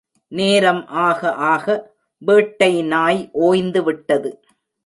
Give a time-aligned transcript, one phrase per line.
[0.31, 1.65] நேரம் ஆகஆக
[2.21, 4.31] வேட்டை நாய் ஒய்ந்து விட்டது.